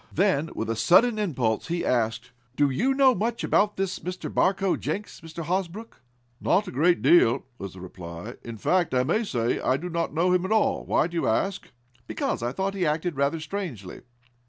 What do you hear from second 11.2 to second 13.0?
ask?" "Because I thought he